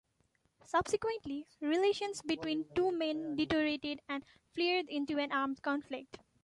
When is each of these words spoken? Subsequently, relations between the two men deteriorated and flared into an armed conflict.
Subsequently, 0.63 1.45
relations 1.59 2.23
between 2.23 2.63
the 2.63 2.69
two 2.73 2.91
men 2.91 3.35
deteriorated 3.35 4.01
and 4.09 4.25
flared 4.55 4.87
into 4.89 5.19
an 5.19 5.31
armed 5.31 5.61
conflict. 5.61 6.17